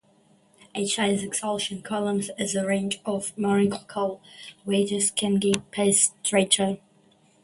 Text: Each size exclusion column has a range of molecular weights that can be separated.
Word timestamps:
Each 0.73 0.95
size 0.95 1.21
exclusion 1.21 1.83
column 1.83 2.21
has 2.39 2.55
a 2.55 2.65
range 2.65 2.99
of 3.05 3.37
molecular 3.37 4.17
weights 4.65 5.11
that 5.11 5.15
can 5.15 5.39
be 5.39 5.53
separated. 5.93 6.81